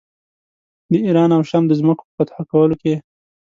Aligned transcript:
د 0.91 0.93
ایران 1.05 1.29
او 1.37 1.41
شام 1.49 1.63
د 1.67 1.71
ځمکو 1.79 2.03
په 2.07 2.11
فتح 2.17 2.35
کولو 2.51 2.75
کې. 2.81 2.93